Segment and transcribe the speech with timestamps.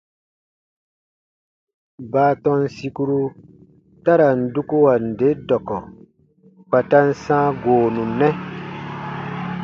[2.11, 3.19] Baatɔn sìkuru
[4.03, 5.77] ta ra n dukuwa nde dɔkɔ
[6.67, 8.29] kpa ta n sãa goonu nɛ.